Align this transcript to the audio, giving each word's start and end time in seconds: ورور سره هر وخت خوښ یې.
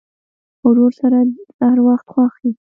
ورور 0.67 0.91
سره 1.01 1.17
هر 1.65 1.77
وخت 1.87 2.05
خوښ 2.13 2.33
یې. 2.43 2.51